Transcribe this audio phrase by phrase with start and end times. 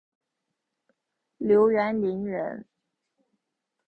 [1.37, 2.65] 刘元霖人。